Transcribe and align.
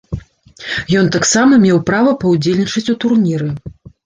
Ён 1.01 1.11
таксама 1.15 1.53
меў 1.67 1.77
права 1.91 2.15
паўдзельнічаць 2.25 2.85
у 2.97 2.97
турніры. 3.05 3.53